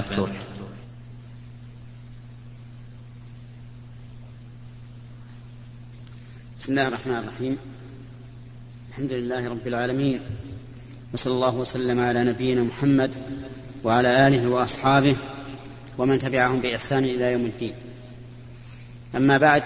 [0.00, 0.30] مفتوح.
[6.58, 7.58] بسم الله الرحمن الرحيم.
[8.88, 10.20] الحمد لله رب العالمين.
[11.14, 13.10] وصلى الله وسلم على نبينا محمد
[13.84, 15.16] وعلى آله وأصحابه
[15.98, 17.74] ومن تبعهم بإحسان إلى يوم الدين.
[19.16, 19.62] أما بعد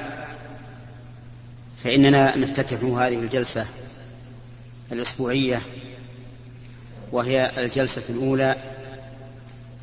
[1.77, 3.67] فإننا نفتتح هذه الجلسة
[4.93, 5.63] الأسبوعية
[7.13, 8.72] وهي الجلسة الأولى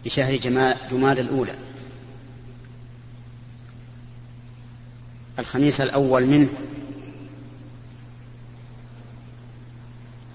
[0.06, 0.36] لشهر
[0.90, 1.56] جماد الأولى.
[5.40, 6.50] الخميس الأول منه.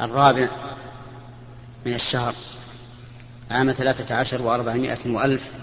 [0.00, 0.48] الرابع
[1.86, 2.34] من الشهر.
[3.50, 5.58] عام ثلاثة عشر وأربعمائة وألف.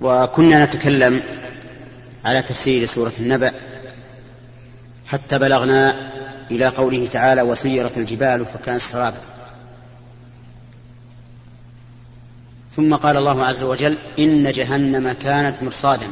[0.00, 1.22] وكنا نتكلم
[2.24, 3.52] على تفسير سورة النبأ.
[5.06, 6.12] حتى بلغنا
[6.50, 9.20] إلى قوله تعالى وسيرت الجبال فكانت سرابا
[12.70, 16.08] ثم قال الله عز وجل إن جهنم كانت مرصادا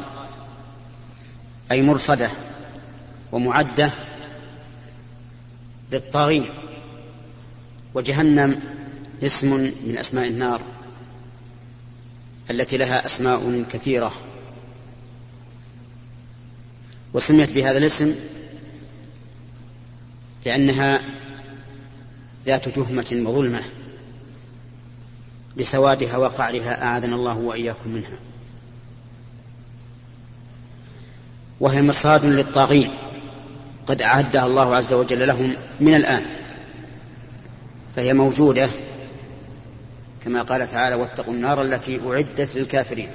[1.71, 2.29] أي مرصدة
[3.31, 3.91] ومعدة
[5.91, 6.49] للطاغين
[7.93, 8.59] وجهنم
[9.23, 10.61] اسم من أسماء النار
[12.51, 14.11] التي لها أسماء كثيرة.
[17.13, 18.15] وسميت بهذا الاسم
[20.45, 21.01] لأنها
[22.45, 23.63] ذات تهمة وظلمة
[25.57, 28.17] لسوادها وقعرها أعاذنا الله وإياكم منها.
[31.59, 32.91] وهي مرصاد للطاغين.
[33.87, 36.25] قد أعدها الله عز وجل لهم من الآن.
[37.95, 38.69] فهي موجودة
[40.23, 43.09] كما قال تعالى واتقوا النار التي أعدت للكافرين.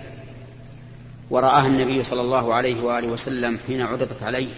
[1.31, 4.49] ورآها النبي صلى الله عليه وآله وسلم حين عرضت عليه.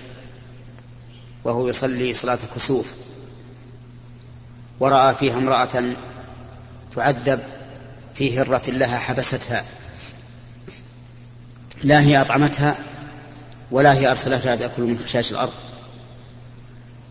[1.45, 2.95] وهو يصلي صلاة الكسوف.
[4.81, 5.95] ورأى فيها امرأة
[6.95, 7.41] تعذب
[8.15, 9.65] في هرة لها حبستها.
[11.85, 12.77] لا هي أطعمتها
[13.71, 15.53] ولا هي أرسلتها تأكل من خشاش الأرض.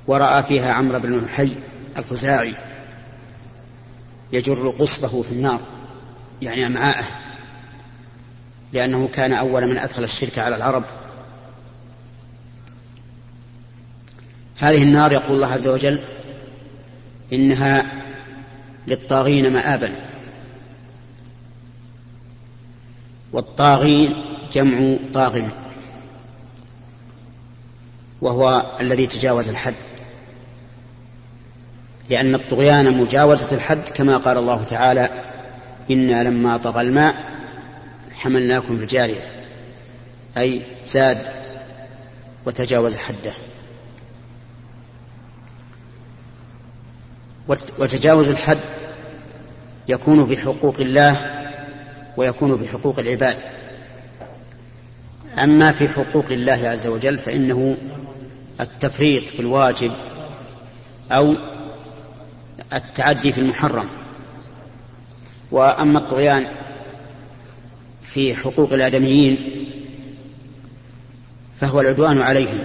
[0.08, 1.52] ورأى فيها عمرو بن حي
[1.97, 2.56] الخزاعي
[4.31, 5.59] يجر قصبه في النار
[6.41, 7.06] يعني أمعاءه
[8.74, 10.84] لأنه كان أول من أدخل الشرك على العرب
[14.62, 16.00] هذه النار يقول الله عز وجل
[17.34, 17.86] إنها
[18.88, 19.96] للطاغين مآبا.
[23.34, 24.14] والطاغين
[24.54, 25.42] جمع طاغ
[28.22, 29.74] وهو الذي تجاوز الحد
[32.10, 35.24] لأن الطغيان مجاوزة الحد كما قال الله تعالى
[35.92, 37.16] إنا لما طغى الماء
[38.12, 39.22] حملناكم في الجارية
[40.38, 41.28] أي زاد
[42.46, 43.34] وتجاوز حده.
[47.47, 48.57] وتجاوز الحد
[49.88, 51.41] يكون في حقوق الله
[52.18, 53.38] ويكون في حقوق العباد.
[55.44, 57.78] أما في حقوق الله عز وجل فإنه
[58.62, 59.91] التفريط في الواجب
[61.12, 61.35] أو
[62.74, 63.90] التعدي في المحرم.
[65.52, 66.47] وأما الطغيان
[68.02, 69.66] في حقوق الآدميين
[71.59, 72.59] فهو العدوان عليهم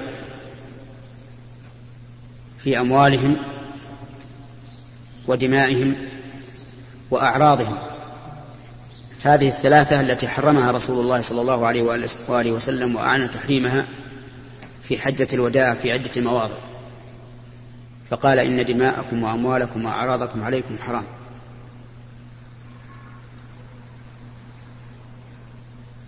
[2.59, 3.37] في أموالهم
[5.27, 5.95] ودمائهم
[7.11, 7.77] وأعراضهم.
[9.23, 11.83] هذه الثلاثة التي حرمها رسول الله صلى الله عليه
[12.29, 13.87] وآله وسلم وأعان تحريمها
[14.83, 16.55] في حجة الوداع في عدة مواضع.
[18.11, 21.05] فقال إن دماءكم وأموالكم وأعراضكم عليكم حرام.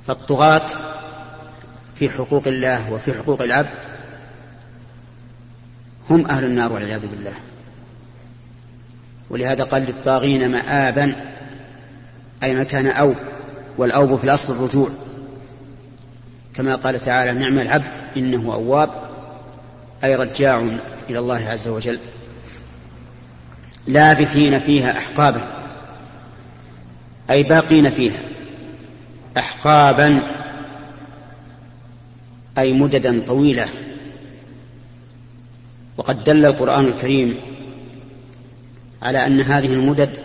[0.06, 0.66] فالطغاة
[1.94, 3.78] في حقوق الله وفي حقوق العبد
[6.10, 7.34] هم أهل النار والعياذ بالله.
[9.30, 11.14] ولهذا قال للطاغين مآبا
[12.42, 13.16] أي مكان أوب
[13.78, 14.90] والأوب في الأصل الرجوع.
[16.54, 18.90] كما قال تعالى نعم العبد إنه أواب
[20.04, 20.60] أي رجاع
[21.10, 21.98] إلى الله عز وجل.
[23.86, 25.40] لابثين فيها أحقابا
[27.30, 28.20] أي باقين فيها
[29.38, 30.22] أحقابا
[32.58, 33.66] أي مددا طويلة
[35.96, 37.40] وقد دل القرآن الكريم
[39.02, 40.18] على أن هذه المدد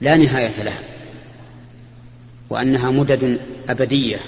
[0.00, 0.80] لا نهاية لها
[2.50, 4.18] وأنها مدد أبدية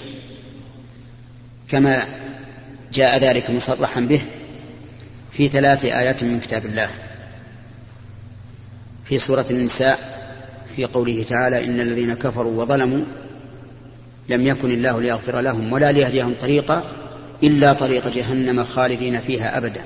[1.69, 2.07] كما
[2.93, 4.21] جاء ذلك مصرحا به
[5.31, 6.91] في ثلاث آيات من كتاب الله
[9.05, 10.17] في سورة النساء
[10.77, 13.05] في قوله تعالى إن الذين كفروا وظلموا
[14.29, 16.93] لم يكن الله ليغفر لهم ولا ليهديهم طريقا
[17.43, 19.85] إلا طريق جهنم خالدين فيها أبدا.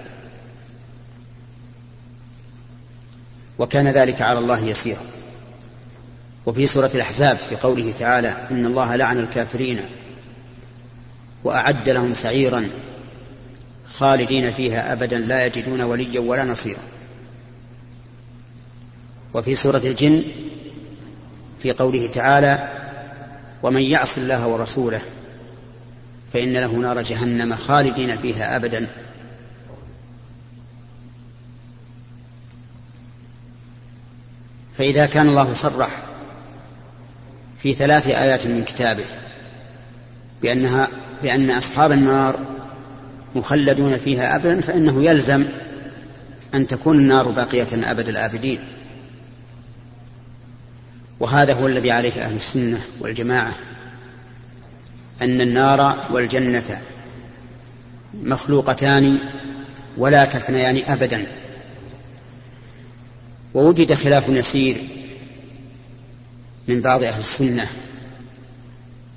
[3.60, 5.00] وكان ذلك على الله يسيرا.
[6.46, 9.80] وفي سورة الأحزاب في قوله تعالى إن الله لعن الكافرين
[11.44, 12.68] وأعد لهم سعيرا
[13.86, 16.82] خالدين فيها أبدا لا يجدون وليا ولا نصيرا.
[19.34, 20.22] وفي سورة الجن
[21.58, 22.68] في قوله تعالى
[23.62, 25.00] ومن يعص الله ورسوله
[26.32, 28.86] فإن له نار جهنم خالدين فيها أبدا
[34.80, 35.90] فإذا كان الله صرح
[37.58, 39.04] في ثلاث آيات من كتابه
[40.42, 40.88] بأنها
[41.22, 42.38] بأن أصحاب النار
[43.34, 45.46] مخلدون فيها أبدا فإنه يلزم
[46.54, 48.60] أن تكون النار باقية أبد الآبدين.
[51.20, 53.54] وهذا هو الذي عليه أهل السنة والجماعة
[55.22, 56.80] أن النار والجنة
[58.14, 59.18] مخلوقتان
[59.96, 61.26] ولا تفنيان أبدا.
[63.54, 64.76] ووجد خلاف يسير
[66.68, 67.68] من بعض أهل السنة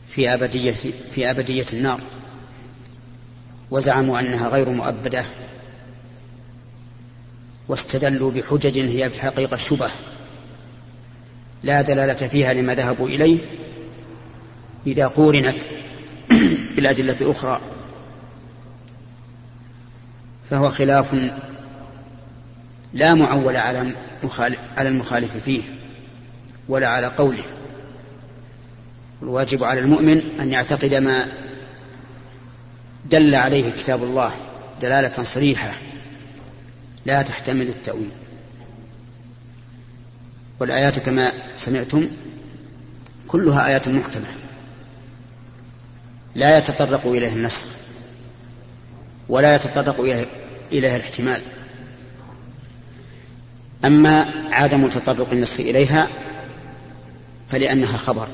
[0.07, 0.71] في أبدية
[1.09, 2.01] في أبدية النار
[3.71, 5.25] وزعموا أنها غير مؤبدة
[7.67, 9.89] واستدلوا بحجج هي في الحقيقة شبه
[11.63, 13.37] لا دلالة فيها لما ذهبوا إليه
[14.87, 15.63] إذا قورنت
[16.75, 17.61] بالأدلة الأخرى.
[20.49, 21.15] فهو خلاف
[22.93, 23.95] لا معول على
[24.77, 25.61] على المخالف فيه
[26.69, 27.43] ولا على قوله.
[29.21, 31.27] الواجب على المؤمن أن يعتقد ما
[33.09, 34.31] دل عليه كتاب الله
[34.81, 35.71] دلالة صريحة
[37.05, 38.11] لا تحتمل التأويل.
[40.59, 42.07] والآيات كما سمعتم
[43.27, 44.27] كلها آيات محكمة
[46.35, 47.67] لا يتطرق إليها النسخ
[49.29, 49.99] ولا يتطرق
[50.71, 51.43] إليها الاحتمال.
[53.85, 56.07] أما عدم تطرق النسخ إليها
[57.49, 58.27] فلأنها خبر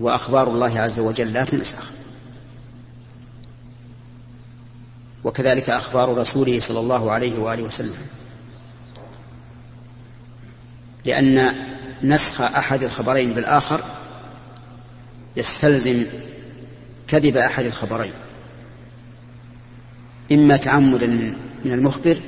[0.00, 1.90] وأخبار الله عز وجل لا تنسخ.
[5.24, 7.94] وكذلك أخبار رسوله صلى الله عليه وآله وسلم.
[11.04, 11.54] لأن
[12.02, 13.84] نسخ أحد الخبرين بالآخر
[15.36, 16.06] يستلزم
[17.08, 18.12] كذب أحد الخبرين
[20.32, 21.06] إما تعمدا
[21.64, 22.20] من المخبر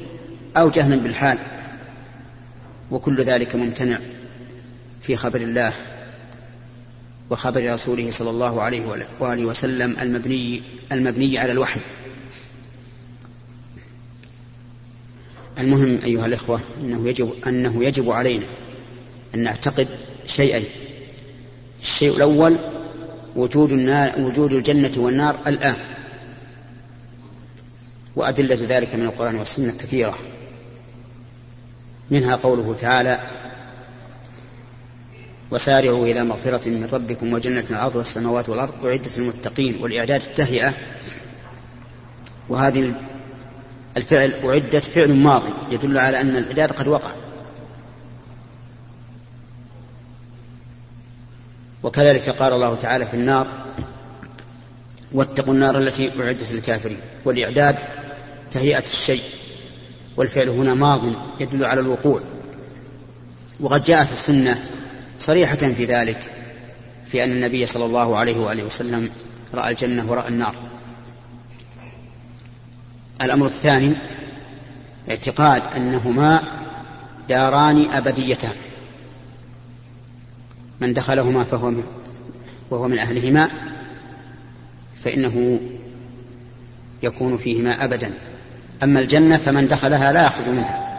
[0.56, 1.38] أو جهلا بالحال.
[2.92, 3.98] وكل ذلك ممتنع
[5.00, 5.72] في خبر الله
[7.30, 10.62] وخبر رسوله صلى الله عليه وآله وسلم المبني
[10.92, 11.80] المبني على الوحي.
[15.58, 18.46] المهم أيها الإخوة أنه يجب أنه يجب علينا
[19.34, 19.88] أن نعتقد
[20.26, 20.64] شيئين
[21.82, 22.56] الشيء الأول
[23.36, 25.76] وجود النار وجود الجنة والنار الآن.
[28.16, 30.18] وأدلة ذلك من القرآن والسنة كثيرة.
[32.12, 33.20] منها قوله تعالى
[35.50, 40.74] وسارعوا إلى مغفرة من ربكم وجنة عرضها السماوات والأرض أعدت للمتقين والإعداد التهيئة.
[42.48, 42.94] وهذه
[43.96, 47.10] الفعل أعدت فعل ماضي يدل على أن الإعداد قد وقع.
[51.82, 53.46] وكذلك قال الله تعالى في النار
[55.12, 57.00] واتقوا النار التي أعدت للكافرين.
[57.24, 57.76] والإعداد
[58.50, 59.22] تهيئة الشيء.
[60.16, 61.00] والفعل هنا ماض
[61.40, 62.20] يدل على الوقوع.
[63.60, 64.64] وقد جاءت السنة
[65.18, 66.32] صريحة في ذلك
[67.06, 69.10] في أن النبي صلى الله عليه وآله وسلم
[69.54, 70.54] رأى الجنة ورأى النار.
[73.22, 73.96] الأمر الثاني
[75.10, 76.42] اعتقاد أنهما
[77.28, 78.56] داران أبديتان
[80.80, 81.84] من دخلهما فهو من
[82.70, 83.50] وهو من أهلهما
[84.94, 85.60] فإنه
[87.02, 88.14] يكون فيهما أبدا.
[88.82, 90.98] أما الجنة فمن دخلها لا يخرج منها.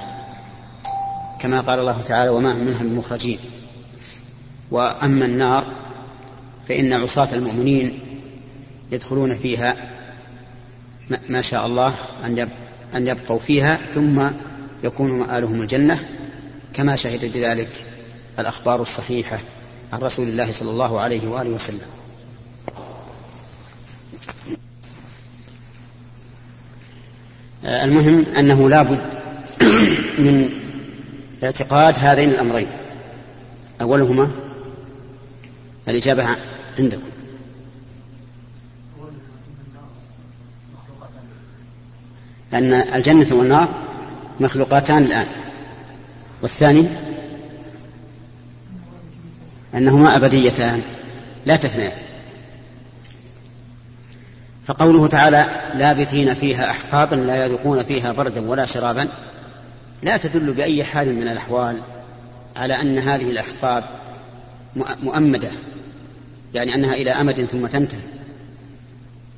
[1.39, 3.39] كما قال الله تعالى وما هم منها بمخرجين.
[4.71, 5.65] وأما النار
[6.67, 7.99] فإن عصاة المؤمنين
[8.91, 9.75] يدخلون فيها
[11.29, 11.93] ما شاء الله
[12.95, 14.27] أن يبقوا فيها ثم
[14.83, 15.99] يكون مآلهم الجنة
[16.73, 17.85] كما شهدت بذلك
[18.39, 19.39] الأخبار الصحيحة
[19.93, 21.87] عن رسول الله صلى الله عليه وآله وسلم.
[27.65, 29.13] المهم أنه لا بد
[30.20, 30.50] من
[31.43, 32.67] اعتقاد هذين الأمرين.
[33.82, 34.32] أولهما
[35.88, 36.27] الإجابة
[36.79, 37.10] عندكم.
[42.53, 43.67] أن الجنة والنار
[44.39, 45.27] مخلوقاتان الآن.
[46.41, 46.88] والثاني
[49.75, 50.82] أنهما أبديتان
[51.46, 52.02] لا تفنيان.
[54.65, 59.08] فقوله تعالى لابثين فيها أحقابا لا يذوقون فيها بردا ولا شرابا
[60.03, 61.82] لا تدل بأي حال من الأحوال
[62.55, 63.84] على أن هذه الأحقاب
[65.03, 65.50] مؤمدة
[66.53, 68.01] يعني أنها إلى أمد ثم تنتهي.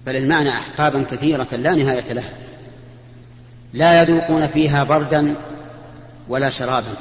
[0.06, 2.34] بل المعنى أحقابا كثيرة لا نهاية لها.
[3.74, 5.36] لا يذوقون فيها بردا
[6.28, 6.94] ولا شرابا.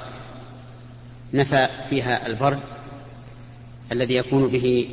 [1.32, 2.60] نفى فيها البرد
[3.92, 4.88] الذي يكون به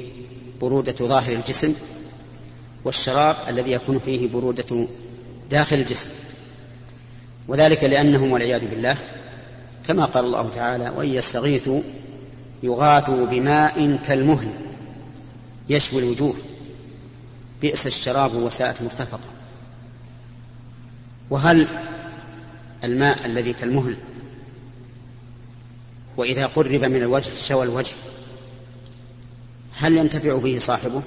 [0.61, 1.75] برودة ظاهر الجسم
[2.85, 4.87] والشراب الذي يكون فيه برودة
[5.51, 6.09] داخل الجسم.
[7.47, 8.97] وذلك لأنهم والعياذ بالله
[9.87, 11.81] كما قال الله تعالى وإن يستغيثوا
[12.63, 14.53] يغاثوا بماء كالمهل
[15.69, 16.35] يشوي الوجوه.
[17.61, 19.29] بئس الشراب وساءت مرتفقة.
[21.29, 21.67] وهل
[22.83, 23.97] الماء الذي كالمهل؟
[26.17, 27.93] وإذا قرب من الوجه شوى الوجه
[29.75, 31.01] هل ينتفع به صاحبه؟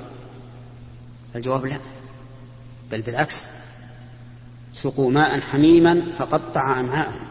[1.37, 1.79] الجواب لا.
[2.91, 3.47] بل بالعكس.
[4.73, 7.27] سقوا ماء حميما فقطع أمعاءهم.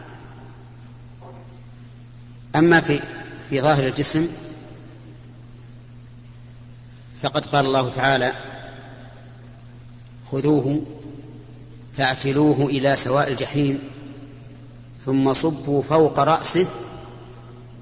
[2.56, 3.00] أما في
[3.50, 4.28] في ظاهر الجسم
[7.22, 8.32] فقد قال الله تعالى
[10.32, 10.82] خذوه
[11.92, 13.78] فاعتلوه إلى سواء الجحيم
[14.98, 16.66] ثم صبوا فوق رأسه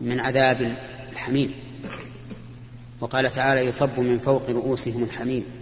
[0.01, 0.77] من عذاب
[1.13, 1.55] الحميم.
[3.01, 5.62] وقال تعالى يصب من فوق رؤوسهم الحميم.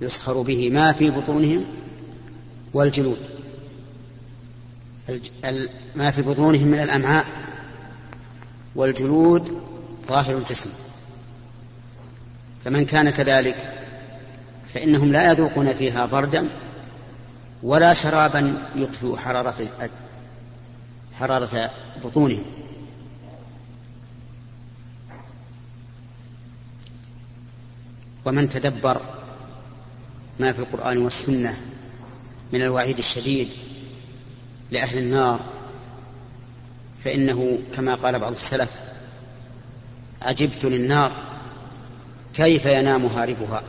[0.00, 1.64] يسخر به ما في بطونهم
[2.74, 3.28] والجلود.
[5.96, 7.26] ما في بطونهم من الأمعاء
[8.76, 9.62] والجلود
[10.06, 10.70] ظاهر الجسم.
[12.64, 13.72] فمن كان كذلك
[14.68, 16.48] فإنهم لا يذوقون فيها بردا
[17.62, 19.70] ولا شرابا يطفئ حرارة
[21.18, 21.70] حرارة
[22.04, 22.44] بطونهم.
[28.24, 29.00] ومن تدبر
[30.40, 31.56] ما في القرآن والسنة
[32.52, 33.48] من الوعيد الشديد
[34.70, 35.40] لأهل النار
[36.98, 38.80] فإنه كما قال بعض السلف
[40.22, 41.12] عجبت للنار
[42.34, 43.62] كيف ينام هاربها؟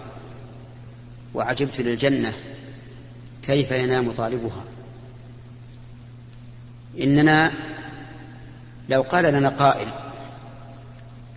[1.34, 2.34] وعجبت للجنة
[3.44, 4.64] كيف ينام طالبها؟
[7.00, 7.54] إننا
[8.90, 9.88] لو قال لنا قائل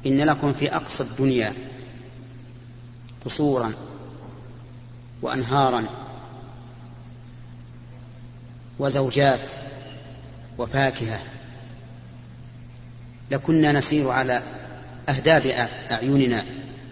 [0.06, 1.54] إن لكم في أقصى الدنيا
[3.25, 3.73] قصورا
[5.22, 5.84] وأنهارا
[8.78, 9.52] وزوجات
[10.58, 11.22] وفاكهة.
[13.30, 14.42] لكنا نسير على
[15.08, 15.46] أهداب
[15.90, 16.44] أعيننا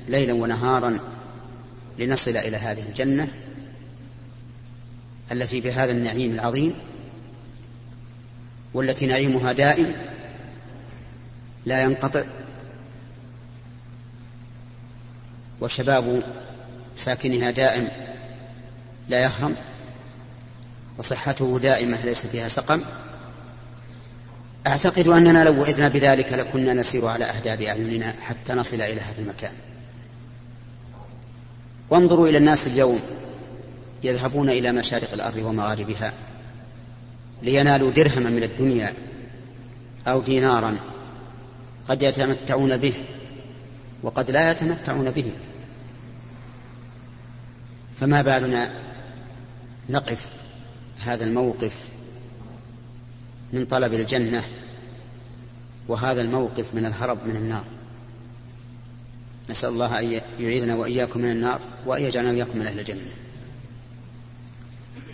[0.09, 0.99] ليلا ونهارا
[1.99, 3.29] لنصل إلى هذه الجنة
[5.33, 6.75] التي بهذا النعيم العظيم
[8.75, 9.97] والتي نعيمها دائم
[11.67, 12.25] لا ينقطع.
[15.61, 16.23] وشباب
[16.97, 17.89] ساكنها دائم
[19.09, 19.57] لا يهرم
[20.99, 22.81] وصحته دائمة ليس فيها سقم.
[24.67, 29.53] أعتقد أننا لو وعدنا بذلك لكنا نسير على أهداب أعيننا حتى نصل إلى هذا المكان.
[31.91, 33.01] وانظروا إلى الناس اليوم
[34.03, 36.13] يذهبون إلى مشارق الأرض ومغاربها
[37.43, 38.95] لينالوا درهما من الدنيا
[40.07, 40.79] أو دينارا
[41.89, 42.95] قد يتمتعون به
[44.03, 45.33] وقد لا يتمتعون به.
[48.01, 48.71] فما بالنا
[49.89, 50.29] نقف
[51.05, 51.85] هذا الموقف
[53.53, 54.43] من طلب الجنة
[55.89, 57.65] وهذا الموقف من الهرب من النار.
[59.51, 63.11] نسأل الله أن يعيذنا وإياكم من النار وأن يجعلنا وإياكم من أهل الجنة.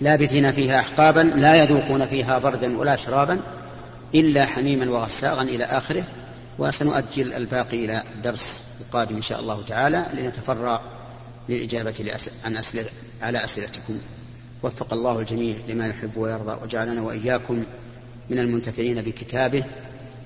[0.01, 3.41] لابثين فيها أحقابا لا يذوقون فيها بردا ولا شرابا
[4.15, 6.05] إلا حميما وغساغا إلى آخره.
[6.59, 10.79] وسنؤجل الباقي إلى الدرس القادم إن شاء الله تعالى لنتفرغ
[11.49, 12.90] للإجابة عن أسئلة
[13.22, 13.99] على أسئلتكم.
[14.62, 17.64] وفق الله الجميع لما يحب ويرضى وجعلنا وإياكم
[18.30, 19.64] من المنتفعين بكتابه.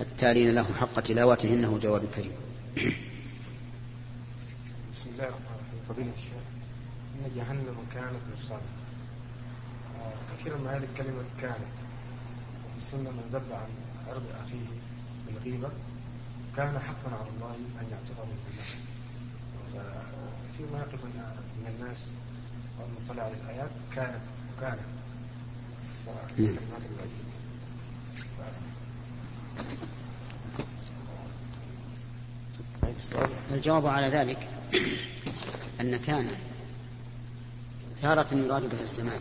[0.00, 2.32] التالين له حق تلاوته إنه جواب كريم.
[4.94, 5.80] بسم الله الرحمن الرحيم.
[5.88, 6.44] فضيلة الشيخ
[7.14, 8.60] إن جهنم كانت مرصادا
[10.00, 11.76] آه، كثيرا ما هذه الكلمة كانت
[12.66, 13.68] وفي السنة من ذب عن
[14.08, 14.66] عرض أخيه
[15.26, 15.68] بالغيبة.
[16.56, 18.95] كان حقا على الله أن يعتقه بالله.
[20.52, 21.98] كثير ما يقف من الناس
[22.80, 24.22] أو المطلع على الآيات كانت
[24.56, 24.80] وكانت
[26.06, 26.82] فكلمات
[33.50, 34.48] الجواب على ذلك
[35.80, 36.30] أن كان
[38.02, 39.20] تارة يراد بها الزمان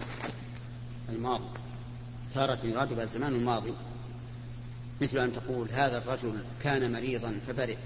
[1.09, 1.50] الماضي.
[2.33, 3.74] تارة يراد بها الزمان الماضي
[5.01, 7.77] مثل أن تقول هذا الرجل كان مريضا فبرئ.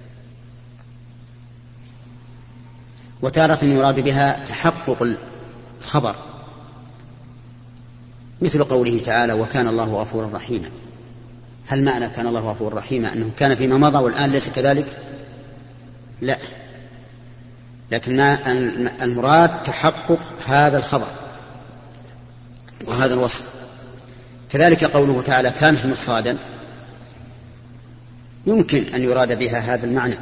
[3.21, 5.15] وتارة يراد بها تحقق
[5.81, 6.15] الخبر.
[8.41, 10.69] مثل قوله تعالى وكان الله غفورا رحيما.
[11.67, 14.85] هل معنى كان الله غفور رحيما أنه كان فيما مضى والآن ليس كذلك؟
[16.21, 16.38] لا.
[17.91, 18.19] لكن
[19.01, 21.07] المراد تحقق هذا الخبر
[22.88, 23.59] وهذا الوصف.
[24.49, 26.38] كذلك قوله تعالى كانت مرصادا
[28.47, 30.15] يمكن أن يراد بها هذا المعنى.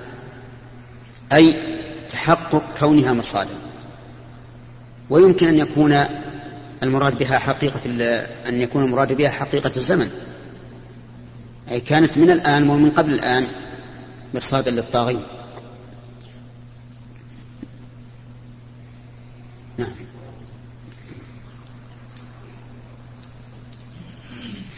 [1.33, 1.77] أي
[2.09, 3.55] تحقق كونها مرصادا
[5.09, 6.05] ويمكن أن يكون
[6.83, 7.79] المراد بها حقيقة
[8.49, 10.09] أن يكون المراد بها حقيقة الزمن.
[11.71, 13.47] أي كانت من الآن ومن قبل الآن
[14.33, 15.23] مرصادا للطاغين.
[19.77, 19.95] نعم.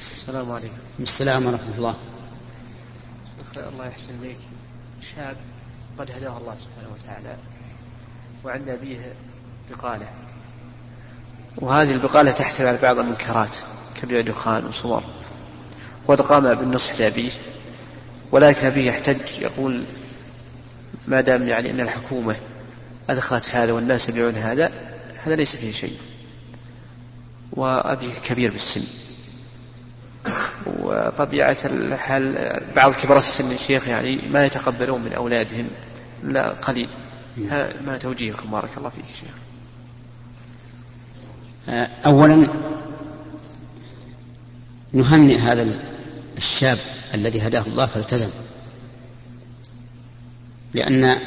[0.01, 0.77] السلام عليكم.
[0.99, 1.95] السلام ورحمة الله.
[3.57, 4.37] الله يحسن إليك.
[5.01, 5.37] شاب.
[5.99, 7.37] قد هداه الله سبحانه وتعالى
[8.43, 9.13] وعند أبيه
[9.69, 10.07] بقالة.
[11.57, 13.57] وهذه البقالة تحتوي على بعض المنكرات
[14.01, 15.03] كبيع دخان وصور
[16.07, 17.31] وقد قام بالنصح لأبيه
[18.31, 19.83] ولكن أبيه يحتج يقول
[21.07, 22.35] ما دام يعني أن الحكومة
[23.09, 24.71] أدخلت هذا والناس يبيعون هذا
[25.23, 25.97] هذا ليس فيه شيء.
[27.51, 28.83] وأبيه كبير بالسن.
[30.65, 35.67] وطبيعة الحال بعض كبار السن الشيخ يعني ما يتقبلون من أولادهم
[36.23, 36.89] لا قليل.
[37.85, 39.35] ما توجيهكم بارك الله فيك شيخ.
[42.05, 42.47] أولا
[44.93, 45.67] نهنئ هذا
[46.37, 46.77] الشاب
[47.13, 48.29] الذي هداه الله فالتزم.
[50.73, 51.17] لأن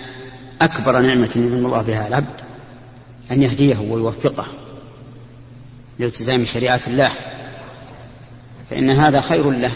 [0.61, 2.41] أكبر نعمة ينعم الله بها العبد
[3.31, 4.47] أن يهديه ويوفقه
[5.99, 7.11] لالتزام شريعة الله.
[8.73, 9.71] فإن هذا خير له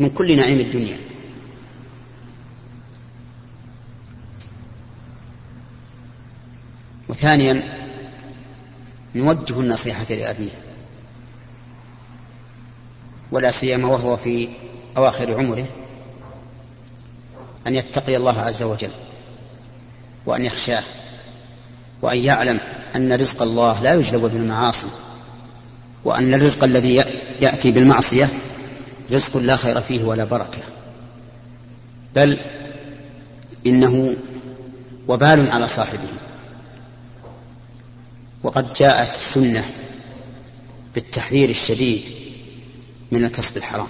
[0.00, 0.98] من كل نعيم الدنيا.
[7.08, 7.62] وثانيا
[9.14, 10.50] نوجه النصيحة لأبيه.
[13.30, 14.48] ولا سيما وهو في
[14.96, 15.68] أواخر عمره
[17.66, 18.92] أن يتقي الله عز وجل
[20.26, 20.82] وأن يخشاه
[22.02, 22.60] وأن يعلم
[22.96, 24.88] أن رزق الله لا يجلب بالمعاصي
[26.04, 27.04] وأن الرزق الذي
[27.40, 28.28] يأتي بالمعصية
[29.12, 30.58] رزق لا خير فيه ولا بركة.
[32.14, 32.40] بل
[33.66, 34.16] إنه
[35.08, 36.08] وبال على صاحبه.
[38.42, 39.64] وقد جاءت السنة
[40.94, 42.02] بالتحذير الشديد
[43.12, 43.86] من الكسب الحرام.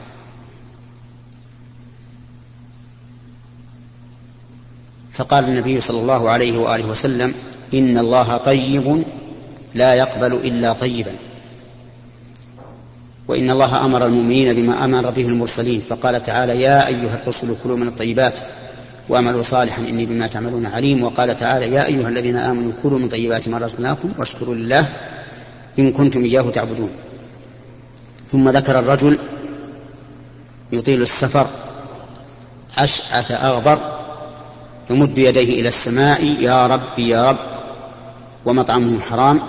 [5.12, 7.34] فقال النبي صلى الله عليه وآله وسلم
[7.74, 9.04] إن الله طيب
[9.74, 11.16] لا يقبل إلا طيبا.
[13.28, 17.88] وإن الله أمر المؤمنين بما أمر به المرسلين فقال تعالى يا أيها الرسل كلوا من
[17.88, 18.40] الطيبات
[19.08, 23.48] واعملوا صالحا إني بما تعملون عليم وقال تعالى يا أيها الذين آمنوا كلوا من طيبات
[23.48, 24.88] ما رزقناكم واشكروا لله
[25.78, 26.90] إن كنتم إياه تعبدون.
[28.28, 29.18] ثم ذكر الرجل
[30.72, 31.46] يطيل السفر
[32.78, 33.78] أشعث أغبر
[34.90, 37.38] يمد يديه إلى السماء يا رب يا رب
[38.44, 39.40] ومطعمه حرام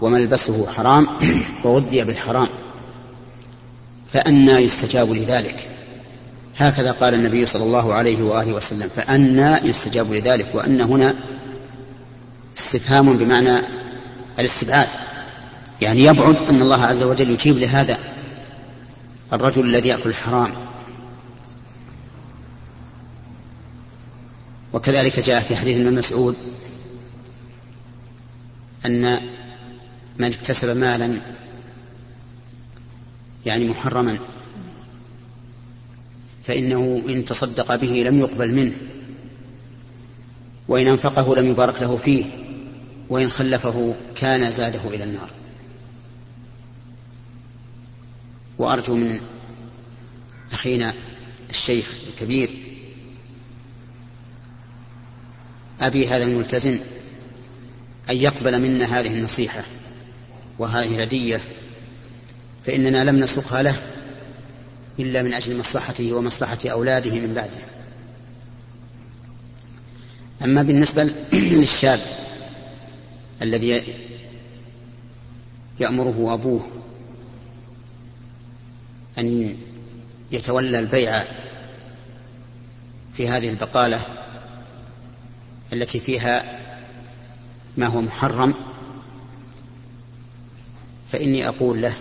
[0.00, 1.06] وملبسه حرام
[1.64, 2.48] وغذي بالحرام.
[4.12, 5.68] فأنى يستجاب لذلك.
[6.56, 11.14] هكذا قال النبي صلى الله عليه وآله وسلم فأنى يستجاب لذلك وأن هنا
[12.58, 13.62] استفهام بمعنى
[14.38, 14.88] الاستبعاد.
[15.80, 17.98] يعني يبعد أن الله عز وجل يجيب لهذا
[19.32, 20.52] الرجل الذي يأكل الحرام.
[24.72, 26.36] وكذلك جاء في حديث ابن مسعود
[28.86, 29.20] أن
[30.18, 31.20] من اكتسب مالا
[33.46, 34.18] يعني محرما.
[36.42, 38.76] فإنه إن تصدق به لم يقبل منه.
[40.68, 42.24] وإن أنفقه لم يبارك له فيه.
[43.08, 45.30] وإن خلفه كان زاده إلى النار.
[48.58, 49.20] وأرجو من
[50.52, 50.94] أخينا
[51.50, 52.50] الشيخ الكبير
[55.80, 56.78] أبي هذا الملتزم
[58.10, 59.64] أن يقبل منا هذه النصيحة
[60.58, 61.42] وهذه الهدية
[62.64, 63.76] فإننا لم نسوقها له
[64.98, 67.64] إلا من أجل مصلحته ومصلحة أولاده من بعده.
[70.44, 72.00] أما بالنسبة للشاب
[73.42, 73.82] الذي
[75.80, 76.66] يأمره أبوه
[79.18, 79.56] أن
[80.32, 81.24] يتولى البيع
[83.14, 84.00] في هذه البقالة
[85.72, 86.60] التي فيها
[87.76, 88.54] ما هو محرم
[91.12, 91.94] فإني أقول له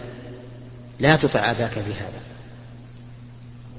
[1.02, 2.22] لا تطع أباك في هذا.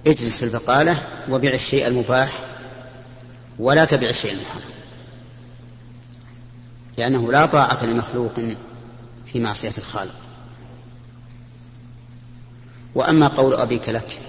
[0.07, 2.57] اجلس في البقالة وبع الشيء المباح
[3.59, 4.73] ولا تبع الشيء المحرم.
[6.99, 8.41] لأنه لا طاعة لمخلوق
[9.27, 10.15] في معصية الخالق.
[12.95, 14.21] وأما قول أبيك لك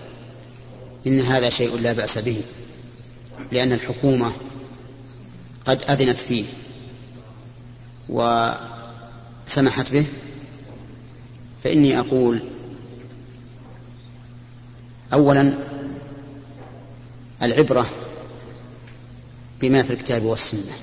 [1.08, 2.42] إن هذا شيء لا بأس به
[3.52, 4.32] لأن الحكومة
[5.66, 6.46] قد أذنت فيه
[8.10, 10.06] وسمحت به
[11.64, 12.44] فإني أقول
[15.14, 15.54] أولا
[17.42, 17.86] العبرة
[19.62, 20.74] بما في الكتاب والسنة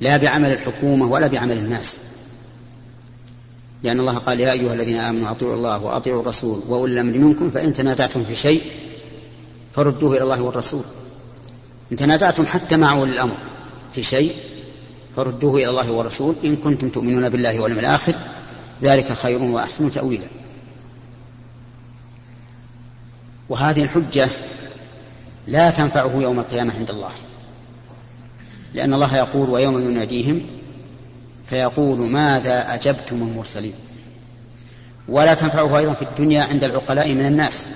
[0.00, 1.98] لا بعمل الحكومة ولا بعمل الناس.
[3.82, 7.72] لأن الله قال يا أيها الذين آمنوا أطيعوا الله وأطيعوا الرسول وأولي الأمر منكم فإن
[7.72, 8.62] تنازعتم في شيء
[9.72, 10.82] فردوه إلى الله والرسول.
[11.92, 13.36] إن تنازعتم حتى مع أولي الأمر
[13.92, 14.34] في شيء
[15.16, 16.34] فردوه إلى الله والرسول.
[16.44, 18.14] إن كنتم تؤمنون بالله واليوم الآخر
[18.82, 20.26] ذلك خير وأحسن تأويلا.
[23.50, 24.28] وهذه الحجة
[25.46, 27.10] لا تنفعه يوم القيامة عند الله.
[28.74, 30.46] لأن الله يقول ويوم يناديهم
[31.46, 33.74] فيقول ماذا أجبتم المرسلين؟
[35.08, 37.68] ولا تنفعه أيضا في الدنيا عند العقلاء من الناس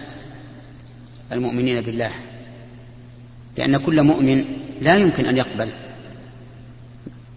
[1.33, 2.11] المؤمنين بالله.
[3.57, 4.45] لأن كل مؤمن
[4.81, 5.73] لا يمكن أن يقبل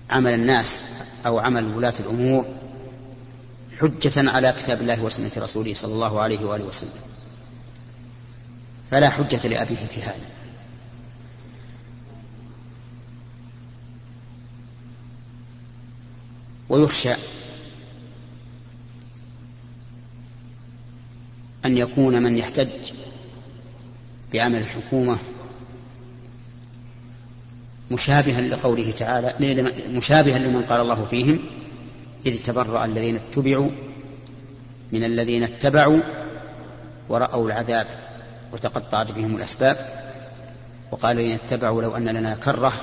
[0.09, 0.83] عمل الناس
[1.25, 2.45] أو عمل ولاة الأمور
[3.79, 6.91] حجة على كتاب الله وسنة رسوله صلى الله عليه وآله وسلم.
[8.91, 10.29] فلا حجة لأبيه في هذا.
[16.69, 17.13] ويخشى
[21.65, 22.91] أن يكون من يحتج
[24.33, 25.17] بعمل الحكومة
[27.91, 29.33] مشابها لقوله تعالى
[29.89, 31.39] مشابها لمن قال الله فيهم
[32.25, 33.69] إذ تبرأ الذين اتبعوا
[34.91, 35.99] من الذين اتبعوا
[37.09, 38.06] ورأوا العذاب
[38.53, 39.77] وتقطعت بهم الأسباب
[40.91, 42.73] وقال الذين اتبعوا لو أن لنا كرة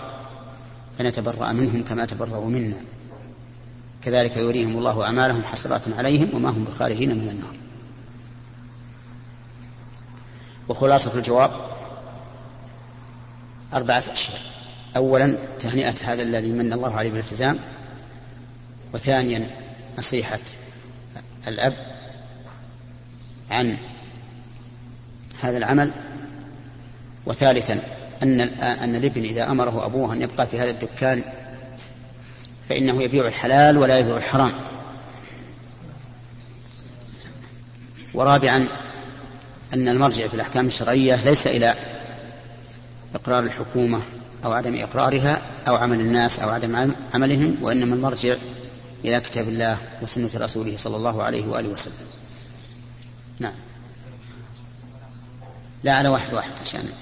[0.98, 2.76] فنتبرأ منهم كما تبرأوا منا.
[4.02, 7.56] كذلك يريهم الله أعمالهم حسرات عليهم وما هم بخارجين من النار.
[10.68, 11.50] وخلاصة الجواب
[13.74, 14.40] أربعة أشياء.
[14.96, 17.58] أولا تهنئة هذا الذي من الله عليه بالالتزام.
[18.94, 19.50] وثانيا
[19.98, 20.40] نصيحة
[21.48, 21.76] الأب
[23.50, 23.78] عن
[25.44, 25.90] هذا العمل.
[27.26, 27.80] وثالثا
[28.22, 31.22] أن أن الابن إذا أمره أبوه أن يبقى في هذا الدكان
[32.68, 34.52] فإنه يبيع الحلال ولا يبيع الحرام.
[38.14, 38.68] ورابعا
[39.74, 41.74] أن المرجع في الأحكام الشرعية ليس إلى
[43.14, 44.00] إقرار الحكومة
[44.44, 48.36] أو عدم إقرارها أو عمل الناس أو عدم عملهم وإنما المرجع
[49.04, 51.94] إلى كتاب الله وسنة رسوله صلى الله عليه وآله وسلم.
[53.38, 53.54] نعم.
[55.84, 56.92] لا على واحد واحد عشان.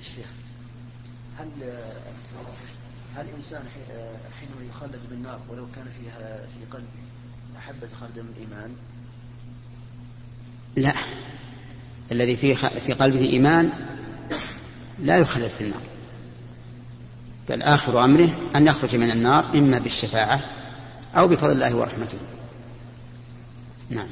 [0.00, 0.26] الشيخ
[1.38, 1.48] هل
[3.16, 3.62] هل الانسان
[4.40, 6.86] حين يخلد بالنار ولو كان فيها في قلبه
[7.60, 8.74] حبة خردل من الإيمان؟
[10.76, 10.92] لا.
[12.12, 13.72] الذي في في قلبه إيمان
[14.98, 15.82] لا يخلد في النار.
[17.48, 20.40] بل آخر أمره أن يخرج من النار إما بالشفاعة
[21.16, 22.18] أو بفضل الله ورحمته.
[23.90, 24.08] نعم.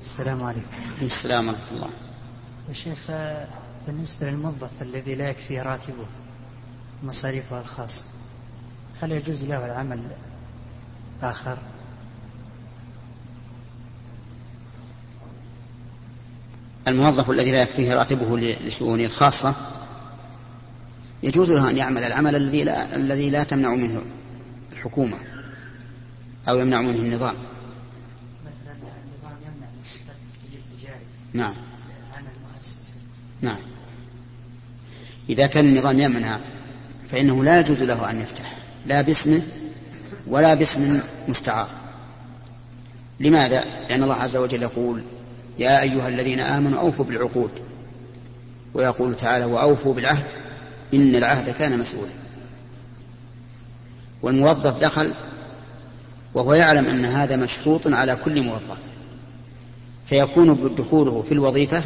[0.00, 0.66] السلام عليكم.
[1.02, 1.90] السلام ورحمة الله.
[2.68, 3.10] يا شيخ
[3.86, 6.06] بالنسبة للموظف الذي لا يكفي راتبه
[7.02, 8.04] مصاريفه الخاصة
[9.02, 10.00] هل يجوز له العمل
[11.22, 11.58] آخر؟
[16.88, 19.54] الموظف الذي لا يكفيه راتبه لشؤونه الخاصة
[21.22, 24.02] يجوز له أن يعمل العمل الذي لا الذي لا تمنع منه
[24.72, 25.35] الحكومة.
[26.48, 27.34] أو يمنع منه النظام.
[28.44, 31.54] مثلا النظام يمنع من السجل التجاري نعم.
[33.40, 33.58] نعم.
[35.28, 36.40] إذا كان النظام يمنع
[37.08, 38.56] فإنه لا يجوز له أن يفتح.
[38.86, 39.42] لا باسمه
[40.26, 41.68] ولا باسم مستعار.
[43.20, 45.02] لماذا؟ لأن الله عز وجل يقول
[45.58, 47.50] يا أيها الذين آمنوا أوفوا بالعقود.
[48.74, 50.26] ويقول تعالى وأوفوا بالعهد.
[50.94, 52.12] إن العهد كان مسؤولا.
[54.22, 55.14] والموظف دخل
[56.36, 58.78] وهو يعلم أن هذا مشروط على كل موظف.
[60.06, 61.82] فيكون دخوله في الوظيفة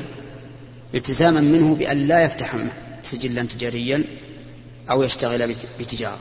[0.95, 2.57] التزاما منه بأن لا يفتح
[3.03, 4.05] سجلا تجاريا
[4.91, 6.19] أو يشتغل بتجارة.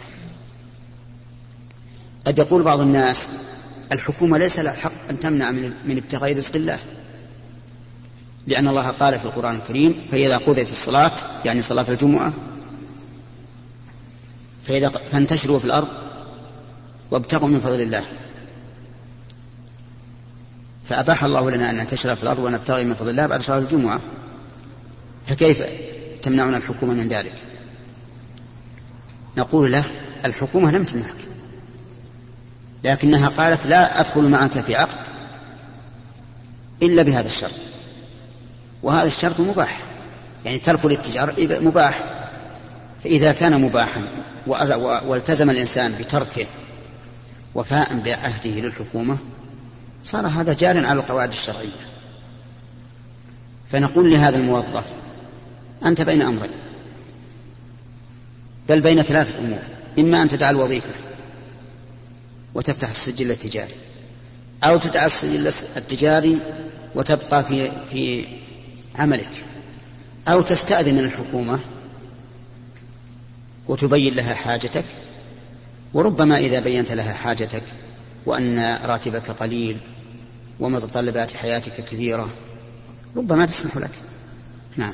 [2.27, 3.29] قد يقول بعض الناس
[3.91, 6.79] الحكومة ليس لها حق أن تمنع من ابتغاء رزق الله.
[8.47, 11.11] لأن الله قال في القرآن الكريم فإذا قضيت الصلاة
[11.45, 12.33] يعني صلاة الجمعة
[14.63, 16.08] فإذا فانتشروا في الأرض
[17.11, 18.05] وابتغوا من فضل الله.
[20.83, 23.99] فأباح الله لنا أن ننتشر في الأرض ونبتغي من فضل الله بعد صلاة الجمعة.
[25.25, 25.63] فكيف
[26.21, 27.35] تمنعنا الحكومة من ذلك؟
[29.37, 29.83] نقول له
[30.25, 31.15] الحكومة لم تمنعك.
[32.83, 35.07] لكنها قالت لا أدخل معك في عقد
[36.83, 37.55] إلا بهذا الشرط.
[38.83, 39.81] وهذا الشرط مباح.
[40.45, 42.03] يعني ترك الاتجار مباح.
[43.03, 44.03] فإذا كان مباحا
[45.07, 46.45] والتزم الإنسان بتركه
[47.55, 49.17] وفاء بعهده للحكومة
[50.03, 51.89] صار هذا جار على القواعد الشرعية.
[53.71, 54.85] فنقول لهذا الموظف
[55.85, 56.51] أنت بين أمرين.
[58.69, 59.61] بل بين ثلاثة أمور.
[59.99, 60.93] إما أن تدع الوظيفة
[62.55, 63.75] وتفتح السجل التجاري
[64.63, 66.39] أو تدع السجل التجاري
[66.95, 68.25] وتبقى في في
[68.95, 69.45] عملك
[70.27, 71.59] أو تستأذن من الحكومة
[73.67, 74.85] وتبين لها حاجتك
[75.93, 77.63] وربما إذا بينت لها حاجتك
[78.25, 79.77] وأن راتبك قليل
[80.59, 82.29] ومتطلبات حياتك كثيرة
[83.15, 83.91] ربما تسمح لك.
[84.77, 84.93] نعم.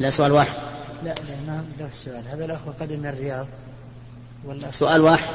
[0.00, 0.10] لا.
[0.10, 0.62] سؤال واحد.
[1.04, 2.28] لا لا ما له سؤال.
[2.28, 3.46] هذا الأخ قدم من الرياض.
[4.44, 5.34] ولا سؤال واحد.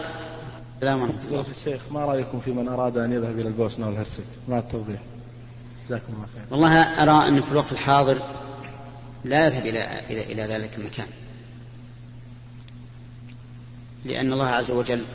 [0.76, 1.18] السلام عليكم.
[1.28, 5.02] الله الشيخ ما رأيكم في من أراد أن يذهب إلى البوسنة والهرسك؟ مع التوضيح؟
[5.86, 6.46] جزاكم الله خير.
[6.52, 8.22] والله أرى أن في الوقت الحاضر
[9.24, 11.08] لا يذهب إلى إلى إلى ذلك المكان.
[14.06, 15.06] لأن الله عز وجل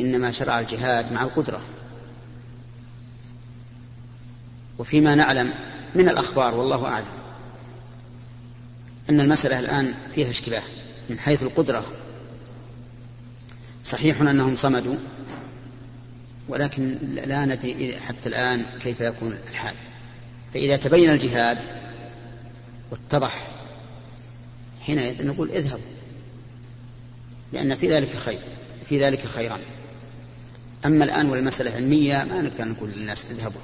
[0.00, 1.60] إنما شرع الجهاد مع القدرة.
[4.78, 5.54] وفيما نعلم
[5.94, 7.06] من الأخبار والله أعلم
[9.10, 10.62] أن المسألة الآن فيها اشتباه
[11.10, 11.84] من حيث القدرة.
[13.84, 14.96] صحيح أنهم صمدوا
[16.48, 19.74] ولكن لا ندري حتى الآن كيف يكون الحال.
[20.54, 21.58] فإذا تبين الجهاد
[22.90, 23.46] واتضح
[24.80, 25.99] حينئذ نقول اذهبوا
[27.52, 28.40] لأن في ذلك خير
[28.84, 29.58] في ذلك خيرا
[30.86, 33.60] أما الآن والمسألة علمية ما نقدر نقول للناس اذهبوا.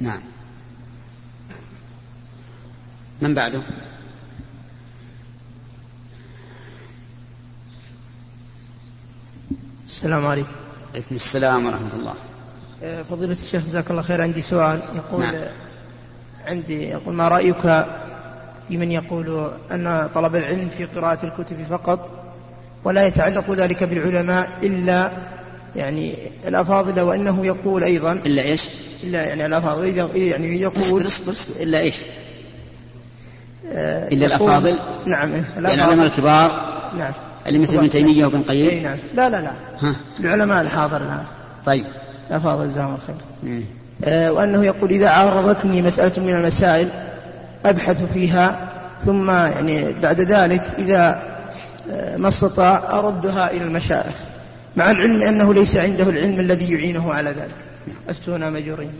[0.00, 0.20] نعم.
[3.20, 3.62] من بعده؟
[9.86, 10.50] السلام عليكم.
[10.94, 12.14] عليكم السلام ورحمة الله.
[12.82, 14.22] آه، فضيلة الشيخ جزاك الله خير.
[14.22, 14.82] عندي سؤال.
[14.94, 15.48] يقول نعم.
[16.46, 17.86] عندي يقول ما رأيك
[18.72, 22.10] في من يقول أن طلب العلم في قراءة الكتب فقط
[22.84, 25.10] ولا يتعلق ذلك بالعلماء إلا
[25.76, 28.68] يعني الأفاضل وأنه يقول أيضا إلا إيش؟
[29.04, 31.96] إلا يعني الأفاضل يعني يقول اصبر اصبر إلا إيش؟
[33.72, 35.80] آه، إلا الأفاضل؟ نعم يعني الأفاضل.
[35.80, 36.50] العلماء الكبار؟
[36.98, 37.12] نعم.
[37.46, 38.96] اللي مثل ابن تيمية وابن قيم؟ نعم.
[39.14, 39.52] لا لا لا.
[39.80, 39.96] ها.
[40.20, 41.24] العلماء الحاضر نعم
[41.66, 41.84] طيب.
[42.30, 43.62] الأفاضل جزاهم الله خير.
[44.04, 47.11] آه، وأنه يقول إذا عارضتني مسألة من المسائل
[47.66, 48.72] أبحث فيها
[49.04, 51.32] ثم يعني بعد ذلك إذا
[51.90, 54.14] آه، ما استطاع أردها إلى المشايخ
[54.76, 57.56] مع العلم أنه ليس عنده العلم الذي يعينه على ذلك.
[58.08, 58.92] أفتونا مجورين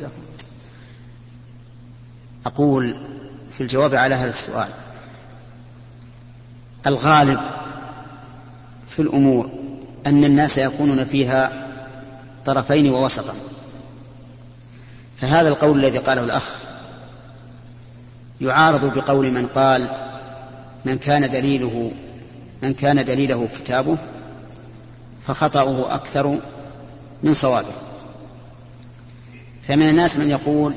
[2.46, 2.96] أقول
[3.50, 4.68] في الجواب على هذا السؤال
[6.86, 7.40] الغالب
[8.88, 9.50] في الأمور
[10.06, 11.68] أن الناس يكونون فيها
[12.44, 13.34] طرفين ووسطا.
[15.16, 16.71] فهذا القول الذي قاله الأخ
[18.42, 19.90] يعارض بقول من قال
[20.84, 21.92] من كان دليله
[22.62, 23.98] من كان دليله كتابه
[25.26, 26.38] فخطأه أكثر
[27.22, 27.74] من صوابه.
[29.62, 30.72] فمن الناس من يقول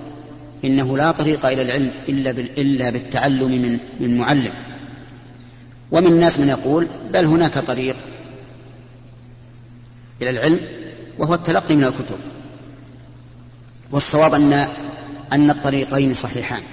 [0.66, 4.54] إنه لا طريق إلى العلم إلا إلا بالتعلم من من معلم.
[5.92, 7.98] ومن الناس من يقول بل هناك طريق
[10.22, 10.60] إلى العلم
[11.18, 12.18] وهو التلقي من الكتب.
[13.92, 14.68] والصواب أن
[15.34, 16.64] أن الطريقين صحيحان.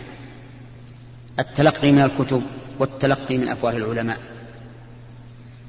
[1.38, 2.42] التلقي من الكتب
[2.78, 4.18] والتلقي من أفواه العلماء.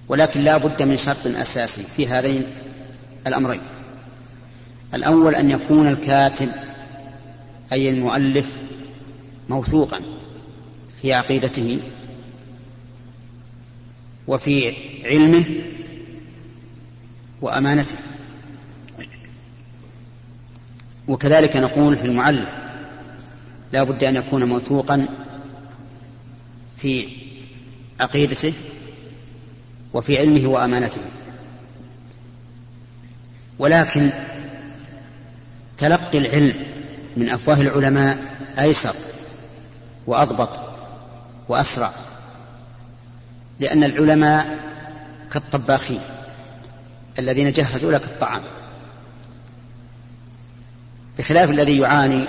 [0.10, 2.44] ولكن لا بد من شرط أساسي في هذين
[3.28, 3.62] الأمرين.
[4.94, 6.50] الأول أن يكون الكاتب
[7.72, 8.60] أي المؤلف
[9.50, 10.02] موثوقا
[11.02, 11.80] في عقيدته
[14.28, 15.46] وفي علمه
[17.42, 17.96] وأمانته.
[21.08, 22.46] وكذلك نقول في المعلم
[23.74, 25.08] لا بد أن يكون موثوقا
[26.78, 27.08] في
[28.00, 28.54] عقيدته
[29.94, 31.02] وفي علمه وأمانته.
[33.60, 34.12] ولكن
[35.78, 36.66] تلقي العلم
[37.18, 38.96] من أفواه العلماء أيسر
[40.08, 40.60] وأضبط
[41.50, 41.92] وأسرع
[43.60, 44.60] لأن العلماء
[45.32, 46.02] كالطباخين
[47.20, 48.44] الذين جهزوا لك الطعام.
[51.18, 52.28] بخلاف الذي يعاني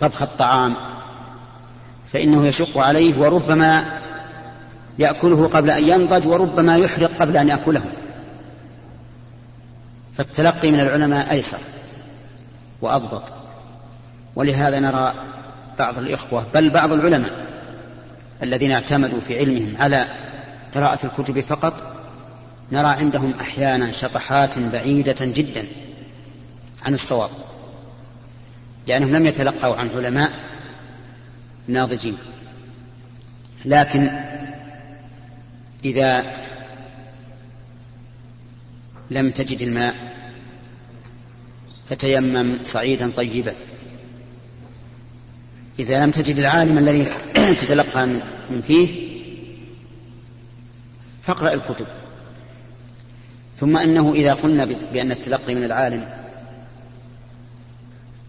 [0.00, 0.76] طبخ الطعام
[2.12, 4.00] فإنه يشق عليه وربما
[4.98, 7.84] يأكله قبل أن ينضج وربما يحرق قبل أن يأكله.
[10.12, 11.58] فالتلقي من العلماء أيسر
[12.80, 13.32] وأضبط.
[14.36, 15.14] ولهذا نرى
[15.78, 17.30] بعض الإخوة بل بعض العلماء
[18.42, 20.06] الذين اعتمدوا في علمهم على
[20.74, 21.82] قراءة الكتب فقط
[22.72, 25.66] نرى عندهم أحيانا شطحات بعيدة جدا
[26.84, 27.30] عن الصواب
[28.86, 30.32] لأنهم لم يتلقوا عن علماء
[31.68, 32.16] ناضجين.
[33.64, 34.10] لكن
[35.84, 36.24] إذا
[39.10, 39.94] لم تجد الماء
[41.88, 43.54] فتيمم صعيدا طيبا.
[45.78, 47.04] إذا لم تجد العالم الذي
[47.60, 48.06] تتلقى
[48.50, 49.08] من فيه
[51.22, 51.86] فاقرأ الكتب.
[53.54, 56.08] ثم أنه إذا قلنا بأن التلقي من العالم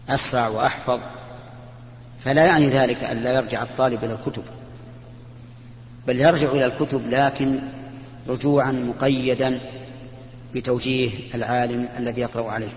[0.08, 1.00] أسرع وأحفظ
[2.24, 4.42] فلا يعني ذلك أن لا يرجع الطالب إلى الكتب
[6.06, 7.60] بل يرجع إلى الكتب لكن
[8.28, 9.60] رجوعا مقيدا
[10.54, 12.72] بتوجيه العالم الذي يقرأ عليه.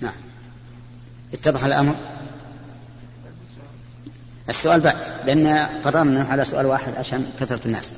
[0.00, 0.14] نعم.
[1.32, 1.96] اتضح الأمر؟
[4.48, 5.46] السؤال بعد لأن
[5.80, 7.94] قررنا على سؤال واحد عشان كثرة الناس.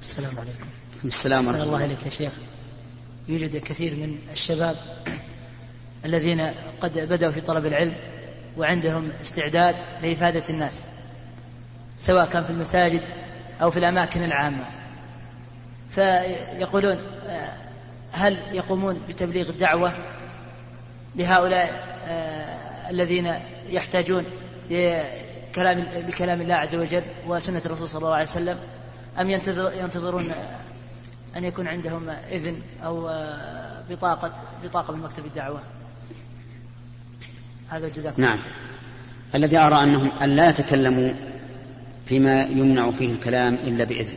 [0.00, 0.66] السلام عليكم.
[1.04, 1.82] السلام ورحمة الله.
[1.82, 2.32] عليك يا شيخ.
[3.28, 4.76] يوجد كثير من الشباب
[6.06, 7.94] الذين قد بدأوا في طلب العلم
[8.56, 10.86] وعندهم استعداد لإفادة الناس
[11.96, 13.02] سواء كان في المساجد
[13.62, 14.64] أو في الأماكن العامة.
[15.90, 16.96] فيقولون
[17.28, 17.52] آه،
[18.12, 19.94] هل يقومون بتبليغ الدعوة
[21.16, 23.34] لهؤلاء آه، الذين
[23.68, 24.24] يحتاجون
[24.70, 28.58] لكلام لكلام الله عز وجل وسنة الرسول صلى الله عليه وسلم
[29.20, 30.32] أم ينتظر ينتظرون
[31.36, 33.10] أن يكون عندهم إذن أو
[33.90, 34.32] بطاقة
[34.64, 35.60] بطاقة من مكتب الدعوة؟
[37.68, 38.38] هذا جزاكم نعم.
[39.34, 41.12] الذي أرى أنهم أن لا يتكلموا
[42.06, 44.16] فيما يمنع فيه الكلام إلا بإذن.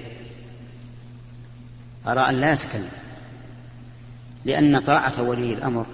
[2.08, 2.90] أرى أن لا يتكلم.
[4.46, 5.86] لأن طاعة ولي الأمر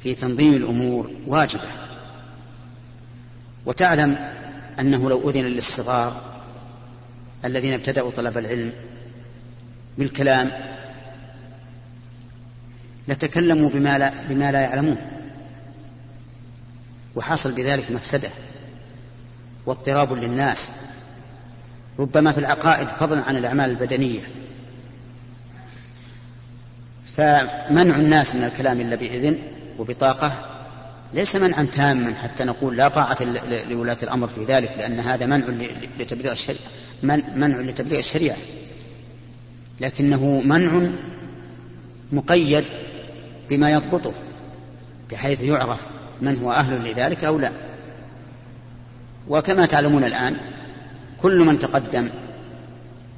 [0.00, 1.68] في تنظيم الأمور واجبة.
[3.66, 4.32] وتعلم
[4.80, 6.22] أنه لو أذن للصغار
[7.44, 8.72] الذين ابتدأوا طلب العلم
[9.98, 10.50] بالكلام
[13.08, 15.17] لتكلموا بما لا, بما لا يعلمون.
[17.14, 18.30] وحصل بذلك مفسدة
[19.66, 20.70] واضطراب للناس
[21.98, 24.20] ربما في العقائد فضلا عن الأعمال البدنية.
[27.16, 29.38] فمنع الناس من الكلام إلا بإذن
[29.78, 30.32] وبطاقة
[31.14, 33.16] ليس منعا تاما حتى نقول لا طاعة
[33.68, 35.46] لولاة الأمر في ذلك لأن هذا منع
[35.98, 36.60] لتبليغ الشريعة
[37.36, 38.36] منع لتبليغ الشريعة.
[39.80, 40.90] لكنه منع
[42.12, 42.64] مقيد
[43.50, 44.12] بما يضبطه
[45.10, 47.52] بحيث يعرف من هو أهل لذلك أو لا.
[49.28, 50.36] وكما تعلمون الآن
[51.22, 52.10] كل من تقدم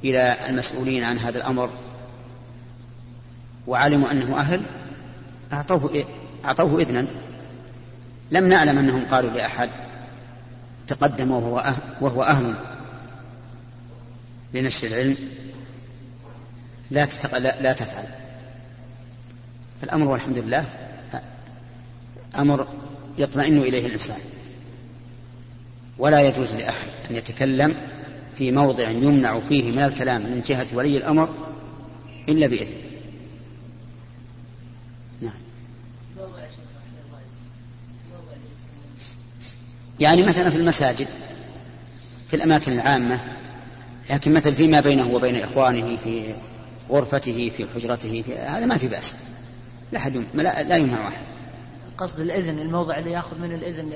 [0.03, 1.69] إلى المسؤولين عن هذا الأمر
[3.67, 4.61] وعلموا أنه أهل
[5.53, 6.05] أعطوه
[6.45, 7.05] أعطوه إذنا.
[8.31, 9.69] لم نعلم أنهم قالوا لأحد
[10.87, 12.55] تقدم وهو أهل, وهو أهل
[14.53, 15.17] لنشر العلم.
[16.91, 17.37] لا, تتق...
[17.37, 18.05] لا, لا تفعل.
[19.83, 20.65] الأمر والحمد لله
[22.39, 22.67] أمر
[23.17, 24.19] يطمئن إليه الإنسان.
[25.97, 27.75] ولا يجوز لأحد أن يتكلم
[28.35, 31.33] في موضع يمنع فيه من الكلام من جهة ولي الأمر
[32.29, 32.81] إلا بإذن.
[39.99, 41.07] يعني مثلا في المساجد
[42.29, 43.19] في الأماكن العامة
[44.09, 46.33] لكن مثل فيما بينه وبين إخوانه في
[46.89, 49.17] غرفته في حجرته في هذا ما في بأس.
[49.91, 51.40] لا, لا يمنع أحد.
[51.97, 53.93] قصد الإذن الموضع اللي يأخذ منه الإذن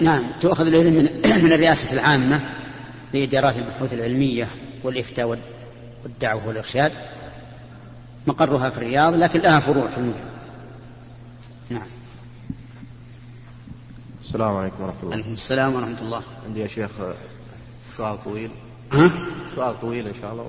[0.00, 1.04] نعم تؤخذ الإذن من,
[1.44, 2.40] من الرئاسة العامة
[3.14, 4.48] لإدارات البحوث العلمية
[4.84, 5.38] والإفتاء
[6.04, 6.92] والدعوة والإرشاد
[8.26, 10.24] مقرها في الرياض لكن لها فروع في المدن
[11.70, 11.86] نعم
[14.20, 15.12] السلام عليكم ورحمة الله.
[15.12, 16.22] عليكم السلام ورحمة الله.
[16.46, 16.90] عندي يا شيخ
[17.88, 18.50] سؤال طويل.
[18.92, 19.10] ها؟
[19.54, 20.42] سؤال طويل إن شاء الله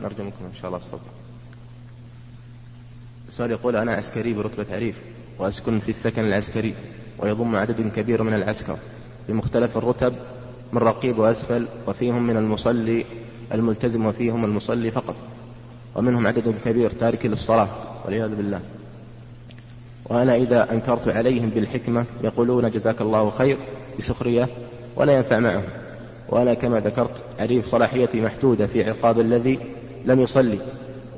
[0.00, 1.08] ونرجو منكم إن شاء الله الصبر.
[3.28, 4.96] السؤال يقول أنا عسكري برتبة عريف
[5.38, 6.74] وأسكن في الثكن العسكري
[7.18, 8.76] ويضم عدد كبير من العسكر
[9.28, 10.14] بمختلف الرتب
[10.72, 13.04] من رقيب وأسفل وفيهم من المصلي
[13.52, 15.16] الملتزم وفيهم المصلي فقط
[15.94, 17.68] ومنهم عدد كبير تارك للصلاة
[18.04, 18.60] والعياذ بالله.
[20.04, 23.56] وأنا إذا أنكرت عليهم بالحكمة يقولون جزاك الله خير
[23.98, 24.48] بسخرية
[24.96, 25.62] ولا ينفع معهم.
[26.28, 29.58] وأنا كما ذكرت عريف صلاحيتي محدودة في عقاب الذي
[30.04, 30.58] لم يصلي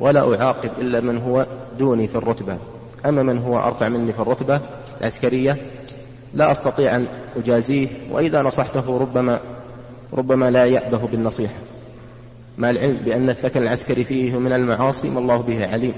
[0.00, 1.46] ولا أعاقب إلا من هو
[1.78, 2.58] دوني في الرتبة.
[3.06, 4.60] أما من هو أرفع مني في الرتبة
[5.00, 5.56] العسكرية
[6.34, 9.40] لا أستطيع أن أجازيه وإذا نصحته ربما
[10.12, 11.54] ربما لا يأبه بالنصيحة.
[12.58, 15.94] مع العلم بأن الثكن العسكري فيه من المعاصي ما الله به عليم.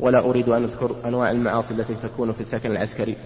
[0.00, 3.16] ولا أريد أن أذكر أنواع المعاصي التي تكون في الثكن العسكري.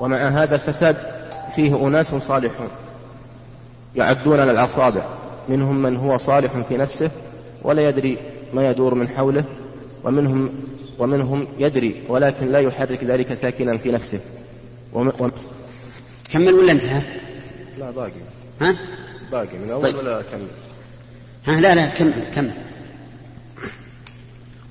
[0.00, 0.96] ومع هذا الفساد
[1.54, 2.68] فيه أناس صالحون
[3.96, 5.02] يعدون على الأصابع
[5.48, 7.10] منهم من هو صالح في نفسه
[7.62, 8.18] ولا يدري
[8.54, 9.44] ما يدور من حوله.
[10.08, 10.50] ومنهم
[10.98, 14.20] ومنهم يدري ولكن لا يحرك ذلك ساكنا في نفسه.
[14.92, 15.08] وم...
[15.08, 15.28] و...
[16.30, 17.02] كمل ولا انتهى؟
[17.78, 18.10] لا باقي.
[18.60, 18.76] ها؟
[19.32, 19.96] باقي من أول طيب.
[19.96, 20.46] ولا كمل؟
[21.46, 22.52] ها لا لا كمل كمل.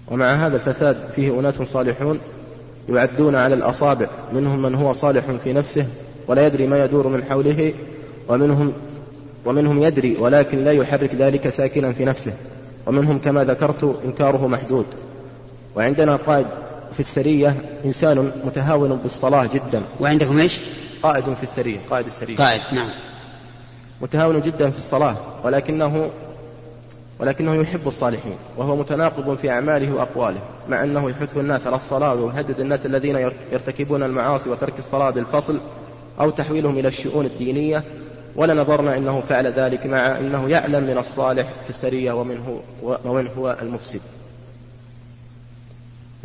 [0.07, 2.19] ومع هذا الفساد فيه أناس صالحون
[2.89, 4.09] يعدون على الأصابع.
[4.33, 5.87] منهم من هو صالح في نفسه
[6.27, 7.73] ولا يدري ما يدور من حوله
[8.29, 8.73] ومنهم
[9.45, 12.33] ومنهم يدري ولكن لا يحرك ذلك ساكنا في نفسه.
[12.87, 14.85] ومنهم كما ذكرت إنكاره محدود.
[15.77, 16.47] وعندنا قائد
[16.93, 17.55] في السرية
[17.85, 19.81] إنسان متهاون بالصلاة جدا.
[19.99, 20.59] وعندكم إيش؟
[21.03, 22.35] قائد في السرية قائد السرية.
[22.35, 22.89] قائد نعم.
[24.01, 26.09] متهاون جدا في الصلاة ولكنه
[27.19, 32.59] ولكنه يحب الصالحين وهو متناقض في أعماله وأقواله مع أنه يحث الناس على الصلاة ويهدد
[32.59, 35.59] الناس الذين يرتكبون المعاصي وترك الصلاة بالفصل
[36.19, 37.83] أو تحويلهم إلى الشؤون الدينية.
[38.35, 43.27] ولا نظرنا أنه فعل ذلك مع أنه يعلم من الصالح في السرية ومن هو, ومن
[43.37, 44.01] هو المفسد.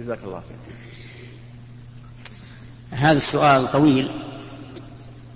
[0.03, 0.75] جزاك الله خير.
[2.91, 4.11] هذا السؤال طويل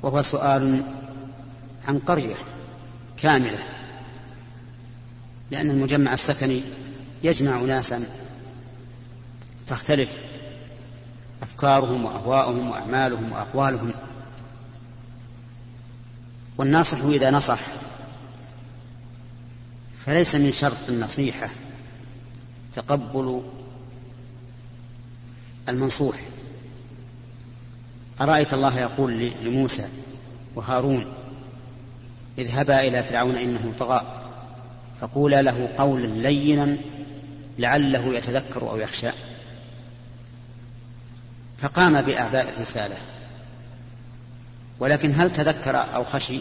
[0.03, 0.85] وهو سؤال
[1.89, 2.35] عن قرية
[3.17, 3.59] كاملة
[5.51, 6.63] لأن المجمع السكني
[7.23, 8.05] يجمع ناسا
[9.67, 10.11] تختلف
[11.43, 13.95] أفكارهم وأهواؤهم وأعمالهم وأقوالهم.
[16.59, 17.61] والناصح إذا نصح
[20.07, 21.51] فليس من شرط النصيحة
[22.73, 23.45] تقبل
[25.69, 26.17] المنصوح
[28.21, 29.89] أرأيت الله يقول لموسى
[30.55, 31.15] وهارون
[32.39, 34.23] اذهبا إلى فرعون إنه طغى
[35.01, 36.79] فقولا له قولا لينا
[37.59, 39.11] لعله يتذكر أو يخشى.
[41.59, 42.97] فقام بأعباء الرسالة
[44.79, 46.41] ولكن هل تذكر أو خشي؟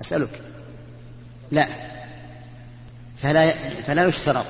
[0.00, 0.40] أسألك.
[1.50, 1.68] لا.
[3.16, 4.46] فلا, فلا يشترط.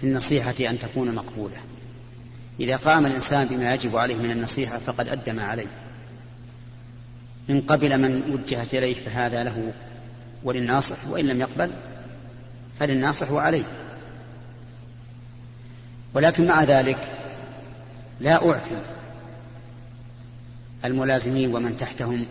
[0.00, 1.56] في النصيحة أن تكون مقبولة.
[2.60, 5.70] إذا قام الإنسان بما يجب عليه من النصيحة فقد أدى ما عليه.
[7.50, 9.72] إن قبل من وجهت إليه فهذا له
[10.44, 11.70] وللناصح وإن لم يقبل
[12.78, 13.64] فللناصح وعليه.
[16.14, 17.12] ولكن مع ذلك
[18.20, 18.76] لا أعفي
[20.84, 22.26] الملازمين ومن تحتهم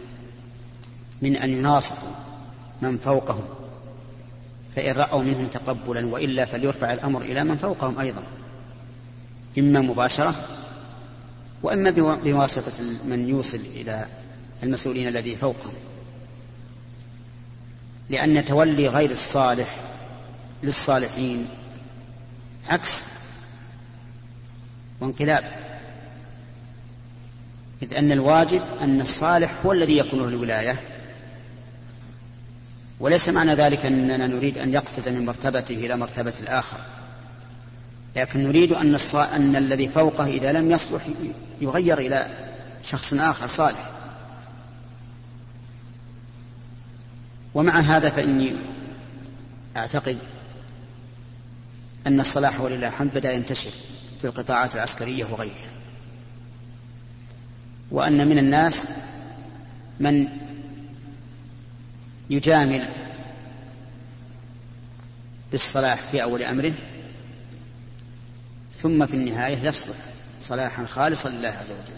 [1.21, 2.09] من أن يناصحوا
[2.81, 3.56] من فوقهم.
[4.77, 8.23] فإن رأوا منهم تقبلا وإلا فليرفع الأمر إلى من فوقهم أيضا.
[9.57, 10.35] إما مباشرة
[11.63, 14.07] وإما بواسطة من يوصل إلى
[14.63, 15.73] المسؤولين الذي فوقهم.
[18.09, 19.79] لأن تولي غير الصالح
[20.63, 21.47] للصالحين
[22.69, 23.05] عكس
[25.01, 25.43] وانقلاب.
[27.81, 30.79] إذ أن الواجب أن الصالح هو الذي يكون له الولاية.
[32.99, 36.77] وليس معنى ذلك أننا نريد أن يقفز من مرتبته إلى مرتبة الآخر.
[38.15, 39.15] لكن نريد أن, الص...
[39.15, 41.01] أن الذي فوقه إذا لم يصلح
[41.61, 42.27] يغير إلى
[42.83, 43.89] شخص آخر صالح.
[47.53, 48.55] ومع هذا فإني
[49.77, 50.17] أعتقد
[52.07, 53.71] أن الصلاح ولله الحمد بدأ ينتشر
[54.21, 55.71] في القطاعات العسكرية وغيرها.
[57.91, 58.87] وأن من الناس
[59.99, 60.27] من
[62.29, 62.89] يجامل
[65.51, 66.73] بالصلاح في أول أمره
[68.71, 69.95] ثم في النهاية يصلح
[70.41, 71.97] صلاحا خالصا لله عز وجل.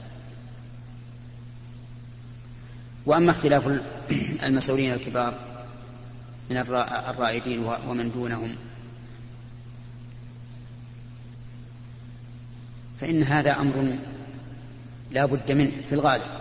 [3.05, 3.67] وأما اختلاف
[4.43, 5.33] المسؤولين الكبار
[6.49, 8.55] من الرائدين ومن دونهم
[12.99, 13.97] فإن هذا أمر
[15.11, 16.38] لا بد منه في الغالب.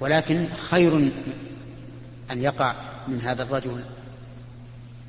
[0.00, 0.96] ولكن خير
[2.30, 2.74] أن يقع
[3.08, 3.84] من هذا الرجل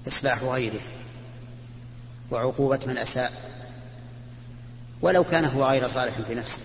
[0.07, 0.81] إصلاح غيره
[2.31, 3.31] وعقوبة من أساء
[5.01, 6.61] ولو كان هو غير صالح في نفسه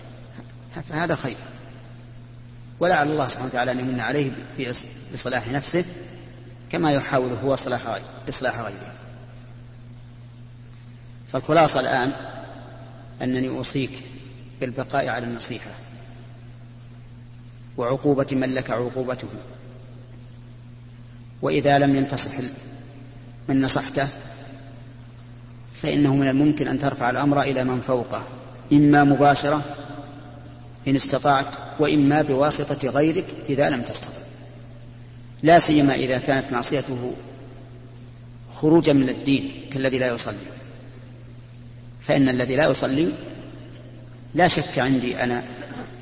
[0.89, 1.37] فهذا خير.
[2.79, 4.31] ولعل الله سبحانه وتعالى أن يمن عليه
[5.13, 5.85] بصلاح نفسه
[6.71, 7.99] كما يحاول هو صلاح
[8.29, 8.93] إصلاح غيره.
[11.27, 12.11] فالخلاصة الآن
[13.21, 14.03] أنني أوصيك
[14.61, 15.71] بالبقاء على النصيحة.
[17.77, 19.27] وعقوبة من لك عقوبته.
[21.41, 22.31] وإذا لم ينتصح
[23.49, 24.07] من نصحته
[25.73, 28.23] فإنه من الممكن أن ترفع الأمر إلى من فوقه
[28.73, 29.63] إما مباشرة
[30.87, 31.47] إن استطعت
[31.79, 34.21] وإما بواسطة غيرك إذا لم تستطع.
[35.43, 37.13] لا سيما إذا كانت معصيته
[38.51, 40.37] خروجا من الدين كالذي لا يصلي.
[42.01, 43.11] فإن الذي لا يصلي
[44.33, 45.43] لا شك عندي أنا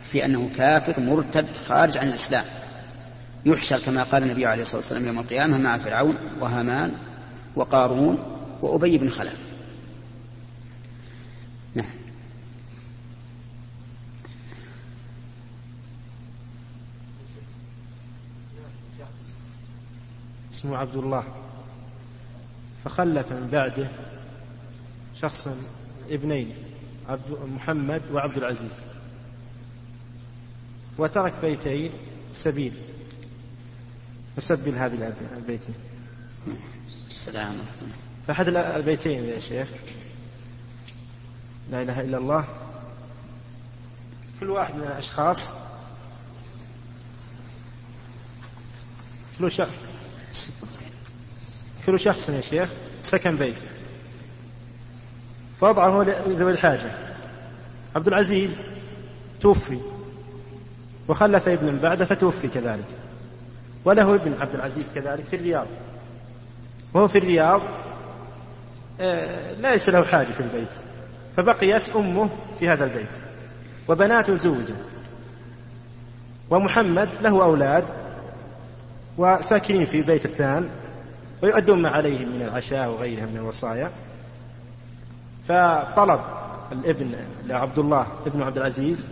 [0.06, 2.46] في أنه كافر مرتد خارج عن الإسلام.
[3.46, 6.92] يحشر كما قال النبي عليه الصلاة والسلام يوم القيامة مع فرعون وهامان
[7.56, 8.18] وقارون
[8.62, 9.40] وأبي بن خلف.
[11.76, 11.86] نعم.
[20.52, 21.24] اسمه عبد الله.
[22.84, 23.90] فخلف من بعده
[25.22, 25.48] شخص
[26.10, 26.56] ابنين
[27.10, 28.84] عبد محمد وعبد العزيز.
[30.98, 31.92] وترك بيتين
[32.34, 32.74] سبيل.
[34.38, 35.76] وسبل هذه البيتين
[37.08, 37.56] السلام
[38.28, 39.68] فأحد البيتين يا شيخ.
[41.72, 42.46] لا إله إلا الله.
[44.40, 45.54] كل واحد من الأشخاص.
[49.40, 50.50] كل شخص.
[51.86, 52.70] كل شخص يا شيخ.
[53.04, 53.58] سكن بيت.
[55.60, 56.92] فوضعه لذوي الحاجة.
[57.96, 58.64] عبد العزيز
[59.42, 59.80] توفي.
[61.08, 62.88] وخلف ابنا بعده فتوفي كذلك.
[63.86, 65.68] وله ابن عبد العزيز كذلك في الرياض.
[66.94, 67.62] وهو في الرياض
[69.00, 70.76] آه، ليس له حاجة في البيت.
[71.38, 72.30] فبقيت أمه
[72.60, 73.10] في هذا البيت.
[73.88, 74.86] وبناته زوجت
[76.50, 77.86] ومحمد له أولاد
[79.18, 80.70] وساكنين في بيت الثان
[81.42, 83.92] ويؤدون ما عليهم من العشاء وغيرها من الوصايا.
[85.48, 86.20] فطلب
[86.72, 89.12] الابن لعبد الله ابن عبد العزيز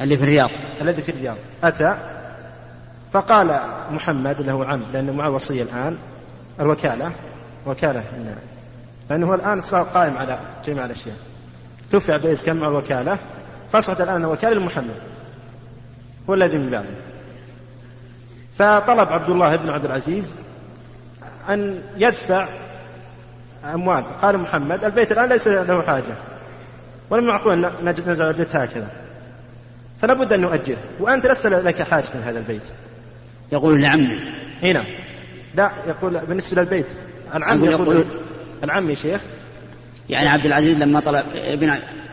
[0.00, 0.50] اللي في الرياض.
[0.80, 1.36] الذي في الرياض.
[1.64, 1.98] أتى
[3.10, 5.98] فقال محمد له عم لأنه معه وصية الآن
[6.60, 7.12] الوكالة
[7.66, 8.04] وكالة
[9.10, 11.16] لأنه هو الآن صار قائم على جميع الأشياء.
[11.90, 13.18] توفي عبد العزيز كان مع الوكالة.
[13.72, 14.96] فأصبحت الآن الوكالة لمحمد.
[16.30, 16.88] هو الذي من بعده.
[18.54, 20.38] فطلب عبد الله بن عبد العزيز
[21.48, 22.48] أن يدفع
[23.74, 24.04] أموال.
[24.22, 26.14] قال محمد البيت الآن ليس له حاجة.
[27.10, 28.88] ولم معقول أن نجعل البيت هكذا.
[30.00, 32.68] فلا بد أن نؤجره وأنت لست لك حاجة لهذا البيت.
[33.52, 34.18] يقول لعمه
[34.62, 34.86] هنا نعم.
[35.54, 36.86] لا يقول بالنسبة للبيت.
[37.34, 38.04] العم يقول, يقول
[38.64, 39.20] العم يا شيخ.
[40.08, 41.70] يعني عبد العزيز لما طلب ابن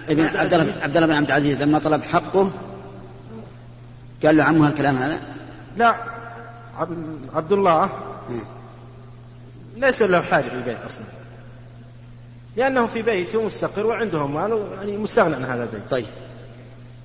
[0.10, 2.52] ابن عبد الله عبد الله بن عبد العزيز لما طلب حقه
[4.24, 5.22] قال له عمه الكلام هذا؟
[5.78, 5.96] لا
[7.36, 7.90] عبد الله.
[9.78, 11.06] ليس له حاجة في البيت أصلا.
[12.58, 15.82] لأنه في بيته مستقر وعنده أموال يعني مستغنى عن هذا البيت.
[15.90, 16.06] طيب.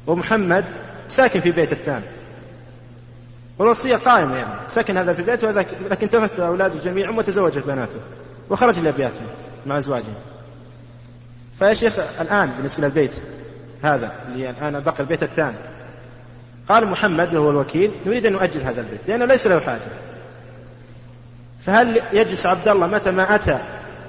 [0.07, 0.65] ومحمد
[1.09, 2.05] ساكن في بيت الثاني.
[3.59, 4.55] والوصية قائمة يعني.
[4.69, 7.99] سكن هذا في وذاك لكن توفت أولاده جميعا وتزوجت بناته.
[8.51, 9.27] وخرج لأبياتهم
[9.67, 10.15] مع أزواجهم
[11.55, 13.23] فيا شيخ الآن بالنسبة للبيت
[13.83, 15.57] هذا اللي الآن بقى البيت الثاني.
[16.69, 19.81] قال محمد وهو الوكيل نريد أن نؤجل هذا البيت لأنه ليس له حاجة.
[21.61, 23.59] فهل يجلس عبد الله متى ما أتى؟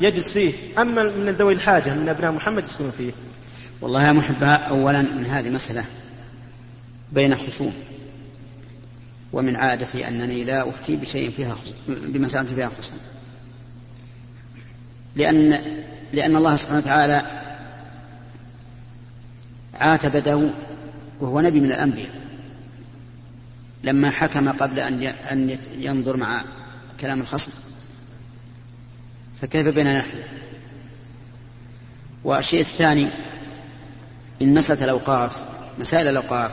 [0.01, 0.53] يجلس فيه.
[0.81, 3.11] أما من ذوي الحاجة من أبناء محمد يسكنون فيه.
[3.83, 5.85] والله يا محبها أولا من هذه مسألة
[7.13, 7.73] بين خصوم
[9.33, 11.55] ومن عادتي أنني لا أفتي بشيء فيها
[11.87, 12.97] بمسألة فيها خصوم.
[15.15, 15.61] لأن
[16.13, 17.43] لأن الله سبحانه وتعالى
[19.73, 20.55] عاتب داود
[21.19, 22.15] وهو نبي من الأنبياء.
[23.83, 26.43] لما حكم قبل أن أن ينظر مع
[27.01, 27.51] كلام الخصم
[29.41, 30.17] فكيف بنا نحن؟
[32.23, 33.09] والشيء الثاني
[34.43, 35.45] إن مسألة الأوقاف
[35.79, 36.51] مسائل الأوقاف.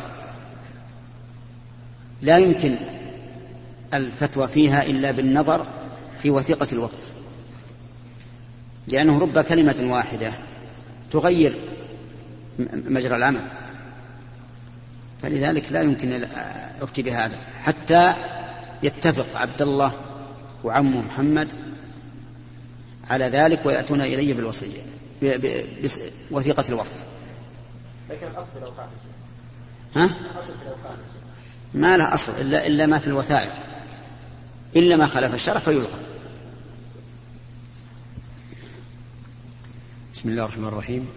[2.22, 2.76] لا يمكن
[3.94, 5.66] الفتوى فيها إلا بالنظر
[6.22, 7.14] في وثيقة الوقف.
[8.88, 10.32] لأنه رب كلمة واحدة
[11.10, 11.58] تغير
[12.72, 13.42] مجرى العمل.
[15.22, 16.26] فلذلك لا يمكن
[16.82, 17.36] أفتي بهذا.
[17.62, 18.14] حتى
[18.82, 19.92] يتفق عبد الله
[20.64, 21.48] وعمه محمد
[23.10, 24.80] على ذلك ويأتون إلي بالوصية
[26.30, 27.09] بوثيقة الوقف.
[28.10, 28.72] لكن الأصل لو
[29.96, 30.16] ها؟
[31.74, 33.52] ما له أصل إلا, إلا ما في الوثائق.
[34.76, 36.04] إلا ما خالف الشرع فيلغى
[40.14, 41.08] بسم الله الرحمن الرحيم.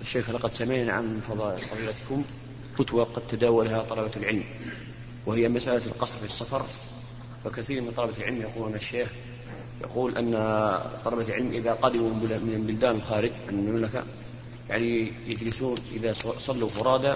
[0.00, 2.24] الشيخ لقد سمعنا عن فضيلتكم
[2.74, 4.44] فتوى قد تداولها طلبة العلم
[5.26, 6.66] وهي مسألة القصر في السفر.
[7.44, 9.08] فكثير من طلبة العلم يقولون الشيخ
[9.80, 10.32] يقول أن
[11.04, 14.02] طلبة العلم إذا قدموا من بلدان الخارج من المملكة
[14.70, 17.14] يعني يجلسون إذا صلوا فرادى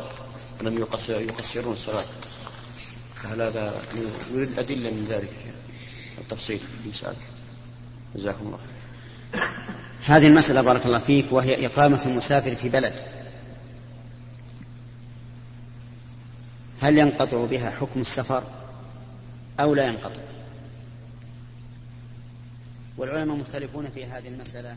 [0.63, 2.05] يقصر يقصرون الصلاة.
[3.15, 3.75] فهل هذا
[4.35, 5.55] يريد أدلة من ذلك.
[6.19, 6.61] التفصيل.
[6.85, 7.17] المسألة
[8.17, 8.59] جزاكم الله
[10.05, 13.01] هذه المسألة بارك الله فيك وهي إقامة المسافر في بلد.
[16.81, 18.45] هل ينقطع بها حكم السفر
[19.61, 20.21] أو لا ينقطع؟
[22.99, 24.77] والعلماء مختلفون في هذه المسألة.